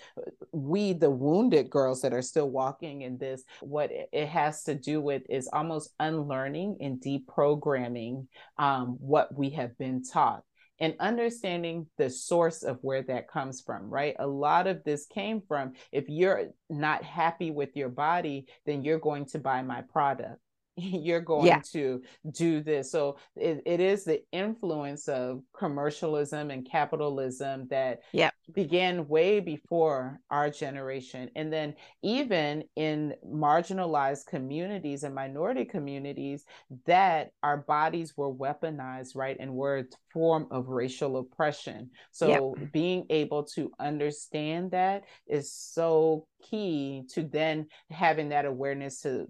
[0.53, 5.01] we the wounded girls that are still walking in this what it has to do
[5.01, 8.27] with is almost unlearning and deprogramming
[8.59, 10.43] um, what we have been taught
[10.81, 14.17] and understanding the source of where that comes from, right?
[14.19, 18.99] A lot of this came from if you're not happy with your body, then you're
[18.99, 20.41] going to buy my product.
[20.79, 21.61] You're going yeah.
[21.73, 22.91] to do this.
[22.91, 28.33] So it, it is the influence of commercialism and capitalism that yep.
[28.55, 31.31] began way before our generation.
[31.37, 36.45] And then even in marginalized communities and minority communities,
[36.87, 39.37] that our bodies were weaponized, right?
[39.39, 41.91] And were a form of racial oppression.
[42.11, 42.73] So yep.
[42.73, 49.27] being able to understand that is so key to then having that awareness to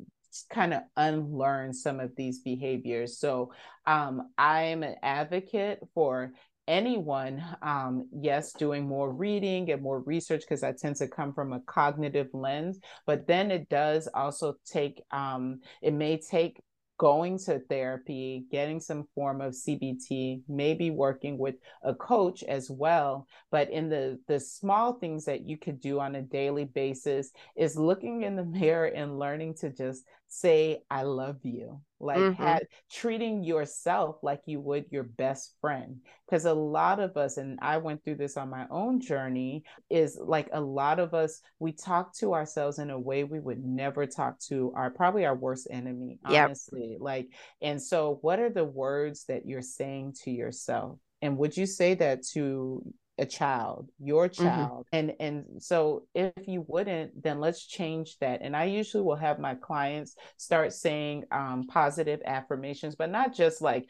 [0.51, 3.19] kind of unlearn some of these behaviors.
[3.19, 3.53] So
[3.87, 6.33] um, I'm an advocate for
[6.67, 11.53] anyone, um, yes, doing more reading and more research because I tend to come from
[11.53, 16.61] a cognitive lens, but then it does also take, um, it may take
[16.99, 23.27] going to therapy, getting some form of CBT, maybe working with a coach as well.
[23.51, 27.77] But in the the small things that you could do on a daily basis is
[27.77, 32.59] looking in the mirror and learning to just say i love you like mm-hmm.
[32.93, 37.77] treating yourself like you would your best friend because a lot of us and i
[37.77, 42.15] went through this on my own journey is like a lot of us we talk
[42.15, 46.19] to ourselves in a way we would never talk to our probably our worst enemy
[46.25, 47.01] honestly yep.
[47.01, 47.29] like
[47.63, 51.95] and so what are the words that you're saying to yourself and would you say
[51.95, 52.83] that to
[53.19, 54.45] a child your mm-hmm.
[54.45, 54.97] child mm-hmm.
[54.97, 59.39] and and so if you wouldn't then let's change that and i usually will have
[59.39, 63.89] my clients start saying um, positive affirmations but not just like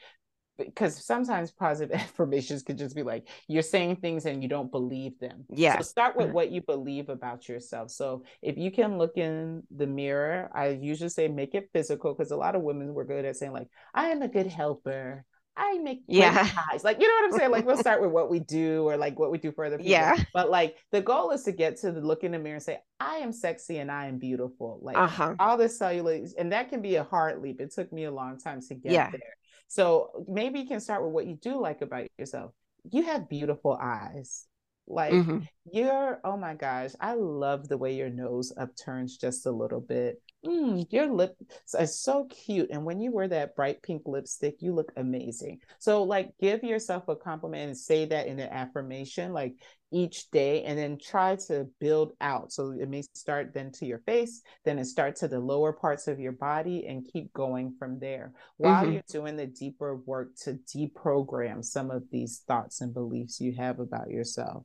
[0.58, 5.18] because sometimes positive affirmations could just be like you're saying things and you don't believe
[5.18, 5.44] them.
[5.50, 5.78] Yeah.
[5.78, 6.34] So start with mm-hmm.
[6.34, 7.90] what you believe about yourself.
[7.90, 12.32] So if you can look in the mirror, I usually say make it physical because
[12.32, 15.24] a lot of women were good at saying like I am a good helper.
[15.58, 16.84] I make yeah pies.
[16.84, 17.50] Like, you know what I'm saying?
[17.50, 19.90] Like, we'll start with what we do or like what we do for other people.
[19.90, 20.16] Yeah.
[20.32, 22.78] But like the goal is to get to the look in the mirror and say,
[23.00, 24.78] I am sexy and I am beautiful.
[24.82, 25.34] Like uh-huh.
[25.38, 27.60] all this cellulite, and that can be a hard leap.
[27.60, 29.10] It took me a long time to get yeah.
[29.10, 29.20] there.
[29.68, 32.52] So maybe you can start with what you do like about yourself.
[32.90, 34.46] You have beautiful eyes.
[34.86, 35.40] Like mm-hmm.
[35.70, 40.22] you're, oh my gosh, I love the way your nose upturns just a little bit
[40.44, 41.37] mm, your lip
[41.79, 42.70] is so cute.
[42.70, 45.61] And when you wear that bright pink lipstick, you look amazing.
[45.79, 49.55] So, like, give yourself a compliment and say that in an affirmation, like
[49.90, 52.53] each day, and then try to build out.
[52.53, 56.09] So, it may start then to your face, then it starts to the lower parts
[56.09, 58.94] of your body, and keep going from there while mm-hmm.
[58.94, 63.81] you're doing the deeper work to deprogram some of these thoughts and beliefs you have
[63.81, 64.64] about yourself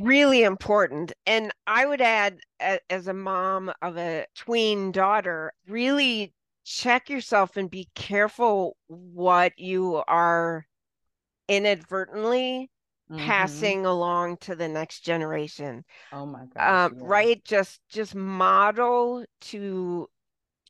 [0.00, 1.12] really important.
[1.26, 6.32] And I would add, as a mom of a tween daughter, really
[6.64, 10.66] check yourself and be careful what you are
[11.48, 12.70] inadvertently
[13.10, 13.24] mm-hmm.
[13.24, 15.84] passing along to the next generation.
[16.12, 16.86] Oh my god!
[16.86, 17.04] Um, yeah.
[17.06, 17.44] Right?
[17.44, 20.08] Just just model to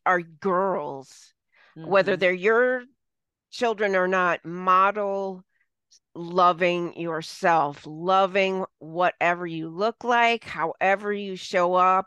[0.05, 1.33] our girls,
[1.77, 1.89] mm-hmm.
[1.89, 2.83] whether they're your
[3.51, 5.43] children or not, model
[6.15, 12.07] loving yourself, loving whatever you look like, however you show up.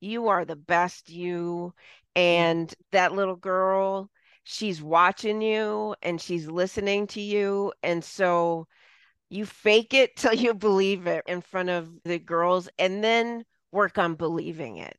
[0.00, 1.74] You are the best you.
[2.16, 2.20] Mm-hmm.
[2.20, 4.10] And that little girl,
[4.44, 7.72] she's watching you and she's listening to you.
[7.82, 8.66] And so
[9.28, 13.98] you fake it till you believe it in front of the girls and then work
[13.98, 14.98] on believing it.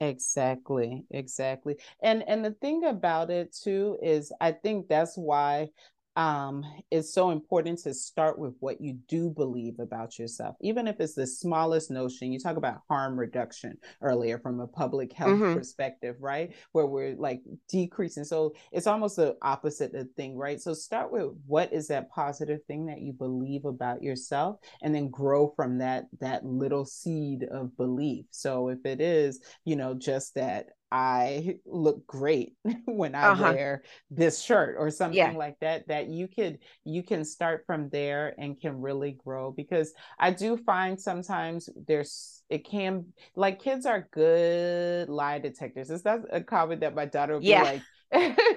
[0.00, 1.76] Exactly, exactly.
[2.02, 5.68] And and the thing about it too is I think that's why
[6.16, 10.98] um, it's so important to start with what you do believe about yourself, even if
[10.98, 12.32] it's the smallest notion.
[12.32, 15.54] You talk about harm reduction earlier from a public health mm-hmm.
[15.54, 16.54] perspective, right?
[16.72, 18.24] Where we're like decreasing.
[18.24, 20.60] So it's almost the opposite of thing, right?
[20.60, 25.10] So start with what is that positive thing that you believe about yourself, and then
[25.10, 28.24] grow from that that little seed of belief.
[28.30, 32.54] So if it is, you know, just that I look great
[32.86, 33.52] when I uh-huh.
[33.52, 35.32] wear this shirt or something yeah.
[35.32, 39.92] like that that you could you can start from there and can really grow because
[40.18, 45.90] I do find sometimes there's it can like kids are good lie detectors.
[45.90, 47.60] Is that a comment that my daughter would yeah.
[47.60, 47.82] be
[48.12, 48.38] like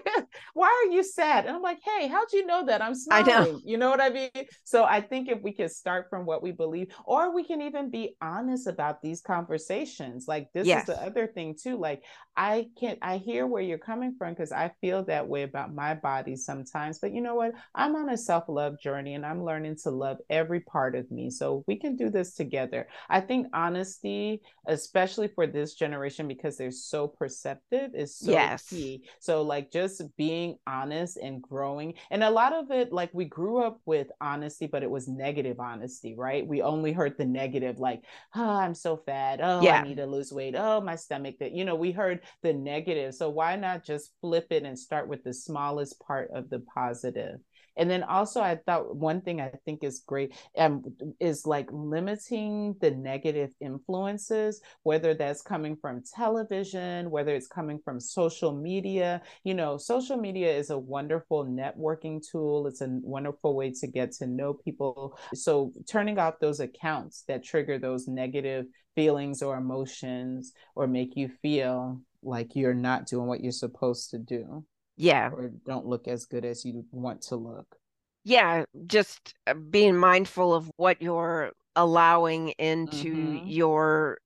[0.53, 1.45] why are you sad?
[1.45, 3.29] And I'm like, hey, how'd you know that I'm smiling?
[3.29, 3.61] I know.
[3.63, 4.29] You know what I mean?
[4.63, 7.89] So I think if we can start from what we believe, or we can even
[7.89, 10.25] be honest about these conversations.
[10.27, 10.81] Like this yes.
[10.81, 11.77] is the other thing too.
[11.77, 12.03] Like
[12.35, 15.93] I can I hear where you're coming from because I feel that way about my
[15.93, 16.99] body sometimes.
[16.99, 17.51] But you know what?
[17.75, 21.29] I'm on a self-love journey and I'm learning to love every part of me.
[21.29, 22.87] So we can do this together.
[23.09, 28.67] I think honesty, especially for this generation, because they're so perceptive, is so yes.
[28.69, 29.03] key.
[29.19, 31.93] So like just being being honest and growing.
[32.11, 35.59] And a lot of it, like we grew up with honesty, but it was negative
[35.59, 36.47] honesty, right?
[36.47, 39.41] We only heard the negative, like, oh, I'm so fat.
[39.43, 39.81] Oh, yeah.
[39.81, 40.55] I need to lose weight.
[40.57, 41.35] Oh, my stomach.
[41.39, 43.15] That, you know, we heard the negative.
[43.15, 47.39] So why not just flip it and start with the smallest part of the positive?
[47.79, 50.83] And then also, I thought one thing I think is great um,
[51.19, 58.01] is like limiting the negative influences, whether that's coming from television, whether it's coming from
[58.01, 59.21] social media.
[59.45, 64.11] You know, social media is a wonderful networking tool, it's a wonderful way to get
[64.13, 65.17] to know people.
[65.33, 71.29] So, turning off those accounts that trigger those negative feelings or emotions or make you
[71.41, 74.65] feel like you're not doing what you're supposed to do
[74.99, 77.77] yeah or don't look as good as you want to look
[78.25, 83.47] yeah just uh, being mindful of what you're allowing into mm-hmm.
[83.47, 84.17] your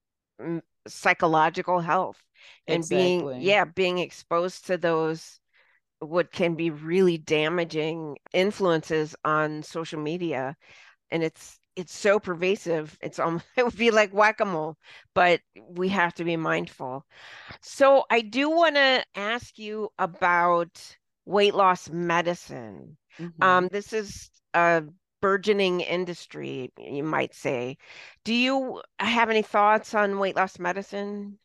[0.41, 2.19] mm, psychological health
[2.67, 2.97] and exactly.
[2.97, 5.39] being yeah being exposed to those
[5.99, 10.55] what can be really damaging influences on social media
[11.11, 12.97] and it's it's so pervasive.
[13.01, 14.77] It's almost it would be like whack-a-mole,
[15.13, 17.05] but we have to be mindful.
[17.61, 22.97] So I do want to ask you about weight loss medicine.
[23.19, 23.43] Mm-hmm.
[23.43, 24.83] Um, this is a
[25.21, 27.77] burgeoning industry, you might say.
[28.25, 31.39] Do you have any thoughts on weight loss medicine?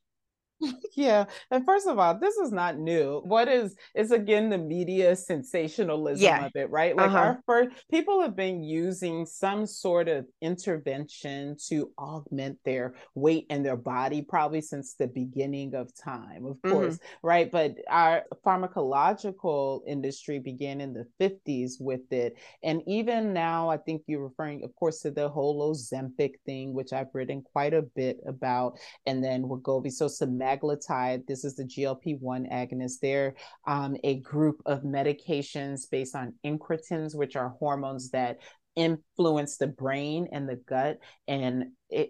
[0.97, 1.25] Yeah.
[1.51, 3.21] And first of all, this is not new.
[3.25, 6.47] What is is again the media sensationalism yeah.
[6.47, 6.97] of it, right?
[6.97, 7.19] Like uh-huh.
[7.19, 13.65] our first people have been using some sort of intervention to augment their weight and
[13.65, 16.71] their body probably since the beginning of time, of mm-hmm.
[16.71, 17.51] course, right?
[17.51, 22.37] But our pharmacological industry began in the 50s with it.
[22.63, 26.93] And even now, I think you're referring, of course, to the whole Ozempic thing, which
[26.93, 29.93] I've written quite a bit about, and then Wegovy.
[29.93, 31.27] So some semaglutide.
[31.27, 33.01] This is the GLP 1 agonist.
[33.01, 33.35] They're
[33.67, 38.39] um, a group of medications based on incretins, which are hormones that
[38.77, 41.67] influence the brain and the gut and,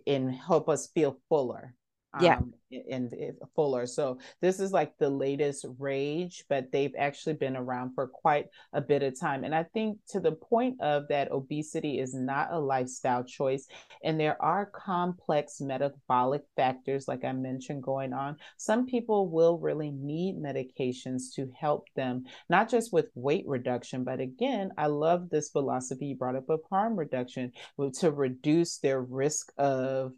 [0.07, 1.74] and help us feel fuller
[2.20, 2.36] yeah.
[2.36, 3.86] um, and, and fuller.
[3.86, 8.80] So this is like the latest rage but they've actually been around for quite a
[8.80, 9.44] bit of time.
[9.44, 13.66] And i think to the point of that obesity is not a lifestyle choice
[14.04, 18.36] and there are complex metabolic factors like i mentioned going on.
[18.56, 24.20] Some people will really need medications to help them not just with weight reduction but
[24.20, 27.52] again i love this philosophy you brought up of harm reduction
[27.94, 30.12] to reduce their risk of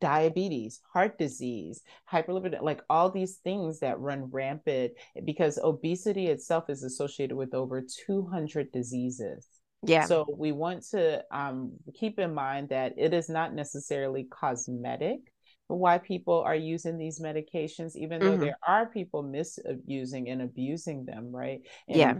[0.00, 4.92] diabetes, heart disease, hyperlipidemia, like all these things that run rampant
[5.24, 9.46] because obesity itself is associated with over 200 diseases.
[9.82, 10.04] Yeah.
[10.04, 15.20] So we want to um, keep in mind that it is not necessarily cosmetic
[15.68, 18.40] why people are using these medications, even though mm-hmm.
[18.40, 21.60] there are people misusing and abusing them, right?
[21.88, 22.14] And yeah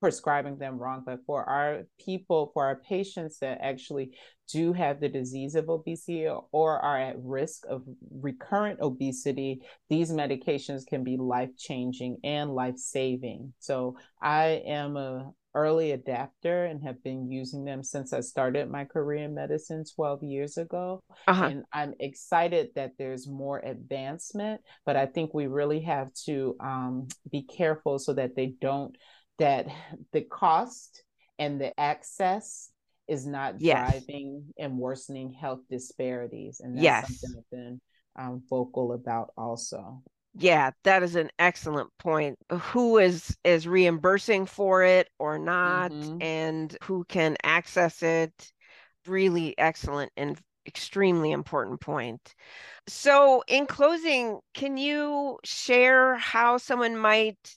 [0.00, 4.12] prescribing them wrong, but for our people, for our patients that actually
[4.52, 10.86] do have the disease of obesity or are at risk of recurrent obesity, these medications
[10.86, 13.52] can be life changing and life saving.
[13.60, 18.84] So I am a early adapter and have been using them since I started my
[18.84, 21.02] career in medicine 12 years ago.
[21.26, 21.44] Uh-huh.
[21.44, 27.08] And I'm excited that there's more advancement, but I think we really have to um,
[27.30, 28.96] be careful so that they don't
[29.40, 29.66] that
[30.12, 31.02] the cost
[31.38, 32.70] and the access
[33.08, 33.90] is not yes.
[33.90, 36.60] driving and worsening health disparities.
[36.60, 37.20] And that's yes.
[37.20, 37.80] something I've been
[38.16, 40.02] um, vocal about also.
[40.34, 42.38] Yeah, that is an excellent point.
[42.52, 46.22] Who is is reimbursing for it or not, mm-hmm.
[46.22, 48.52] and who can access it?
[49.06, 52.34] Really excellent and extremely important point.
[52.86, 57.56] So, in closing, can you share how someone might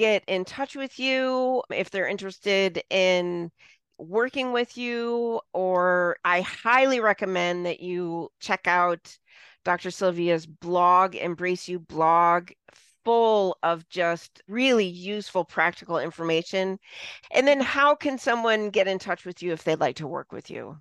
[0.00, 3.50] get in touch with you if they're interested in
[3.98, 9.18] working with you, or I highly recommend that you check out
[9.62, 9.90] Dr.
[9.90, 12.50] Sylvia's blog, Embrace You blog,
[13.04, 16.78] full of just really useful practical information.
[17.30, 20.32] And then, how can someone get in touch with you if they'd like to work
[20.32, 20.78] with you?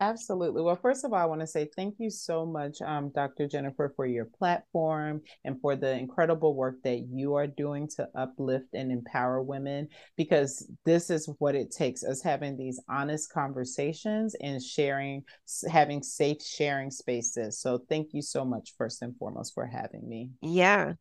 [0.00, 0.62] Absolutely.
[0.62, 3.48] Well, first of all, I want to say thank you so much, um, Dr.
[3.48, 8.74] Jennifer, for your platform and for the incredible work that you are doing to uplift
[8.74, 14.62] and empower women, because this is what it takes us having these honest conversations and
[14.62, 15.24] sharing,
[15.68, 17.58] having safe sharing spaces.
[17.58, 20.30] So thank you so much, first and foremost, for having me.
[20.40, 20.92] Yeah.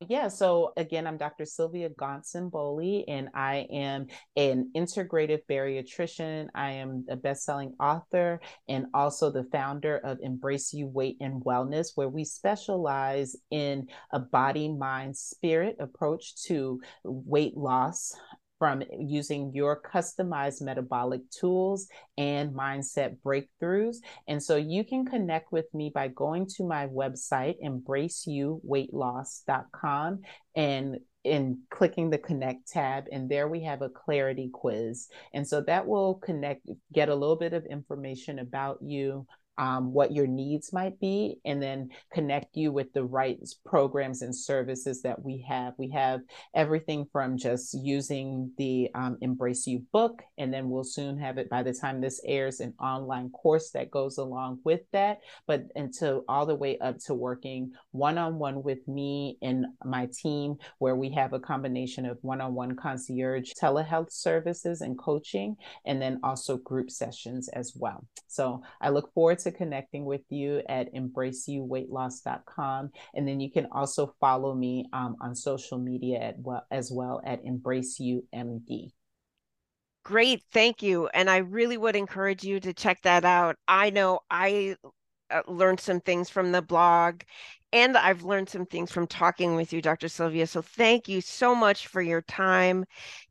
[0.00, 1.44] Yeah, so again, I'm Dr.
[1.44, 6.48] Sylvia Gonsahn-Bollie, and I am an integrative bariatrician.
[6.54, 11.92] I am a best-selling author and also the founder of Embrace You Weight and Wellness,
[11.94, 18.12] where we specialize in a body, mind, spirit approach to weight loss
[18.64, 21.86] from using your customized metabolic tools
[22.16, 23.96] and mindset breakthroughs.
[24.26, 30.22] And so you can connect with me by going to my website, embraceyouweightloss.com,
[30.56, 35.62] and in clicking the connect tab and there we have a clarity quiz and so
[35.62, 39.26] that will connect get a little bit of information about you
[39.58, 44.34] um, what your needs might be, and then connect you with the right programs and
[44.34, 45.74] services that we have.
[45.78, 46.20] We have
[46.54, 51.48] everything from just using the um, Embrace You book, and then we'll soon have it
[51.48, 56.24] by the time this airs an online course that goes along with that, but until
[56.28, 60.96] all the way up to working one on one with me and my team, where
[60.96, 66.20] we have a combination of one on one concierge telehealth services and coaching, and then
[66.22, 68.04] also group sessions as well.
[68.26, 72.90] So I look forward to connecting with you at embraceyouweightloss.com.
[73.14, 77.20] And then you can also follow me um, on social media at well, as well
[77.24, 78.92] at embraceyoumd.
[80.04, 81.08] Great, thank you.
[81.08, 83.56] And I really would encourage you to check that out.
[83.66, 84.76] I know I
[85.30, 87.22] uh, learned some things from the blog
[87.72, 90.08] and I've learned some things from talking with you, Dr.
[90.08, 90.46] Sylvia.
[90.46, 92.84] So thank you so much for your time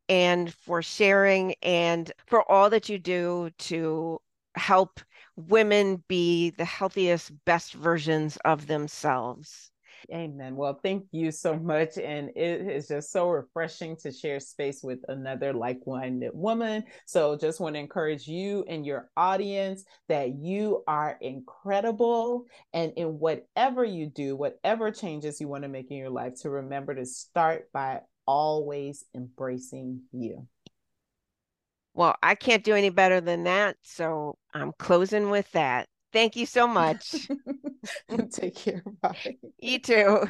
[0.10, 4.20] and for sharing and for all that you do to
[4.56, 5.00] help
[5.36, 9.72] women be the healthiest, best versions of themselves.
[10.12, 10.56] Amen.
[10.56, 11.98] Well, thank you so much.
[11.98, 16.84] And it is just so refreshing to share space with another like minded woman.
[17.06, 22.46] So, just want to encourage you and your audience that you are incredible.
[22.74, 26.50] And in whatever you do, whatever changes you want to make in your life, to
[26.50, 30.48] remember to start by always embracing you.
[31.94, 33.78] Well, I can't do any better than that.
[33.84, 35.90] So I'm closing with that.
[36.12, 37.28] Thank you so much.
[38.32, 38.84] Take care.
[39.02, 39.38] Bye.
[39.60, 40.28] You too.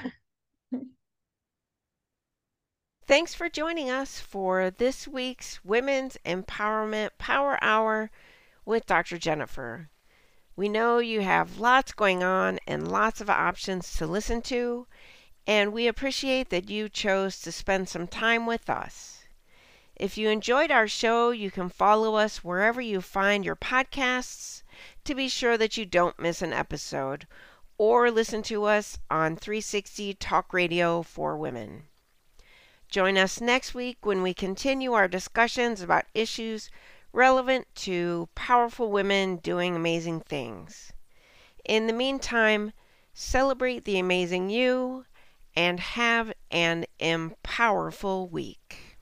[3.06, 8.10] Thanks for joining us for this week's Women's Empowerment Power Hour
[8.66, 9.18] with Dr.
[9.18, 9.90] Jennifer.
[10.56, 14.88] We know you have lots going on and lots of options to listen to,
[15.46, 19.23] and we appreciate that you chose to spend some time with us.
[19.96, 24.64] If you enjoyed our show, you can follow us wherever you find your podcasts
[25.04, 27.28] to be sure that you don't miss an episode,
[27.78, 31.90] or listen to us on 360 Talk Radio for Women.
[32.90, 36.72] Join us next week when we continue our discussions about issues
[37.12, 40.92] relevant to powerful women doing amazing things.
[41.64, 42.74] In the meantime,
[43.14, 45.06] celebrate the amazing you
[45.56, 48.93] and have an empowerful week.